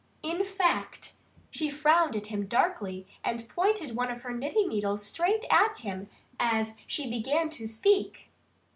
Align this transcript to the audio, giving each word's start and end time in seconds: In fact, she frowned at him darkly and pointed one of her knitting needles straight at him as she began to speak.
In 0.23 0.43
fact, 0.43 1.13
she 1.51 1.69
frowned 1.69 2.15
at 2.15 2.25
him 2.25 2.47
darkly 2.47 3.05
and 3.23 3.47
pointed 3.47 3.95
one 3.95 4.09
of 4.09 4.23
her 4.23 4.33
knitting 4.33 4.67
needles 4.69 5.05
straight 5.05 5.45
at 5.51 5.77
him 5.77 6.09
as 6.39 6.73
she 6.87 7.07
began 7.07 7.51
to 7.51 7.67
speak. 7.67 8.31